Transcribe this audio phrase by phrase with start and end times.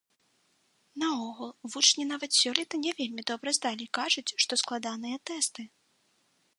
[1.01, 5.61] Наогул, вучні нават сёлета не вельмі добра здалі, кажуць, што складаныя тэсты.